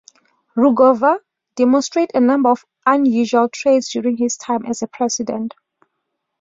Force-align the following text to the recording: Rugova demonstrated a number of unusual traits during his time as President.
Rugova 0.57 1.19
demonstrated 1.53 2.15
a 2.15 2.19
number 2.21 2.49
of 2.49 2.65
unusual 2.87 3.47
traits 3.49 3.91
during 3.91 4.17
his 4.17 4.35
time 4.35 4.65
as 4.65 4.81
President. 4.91 5.53